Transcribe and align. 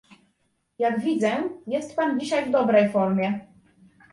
Jak 0.79 0.99
widzę, 1.01 1.43
jest 1.67 1.95
pan 1.95 2.19
dzisiaj 2.19 2.45
w 2.45 2.51
dobrej 2.51 2.89
formie 2.89 3.39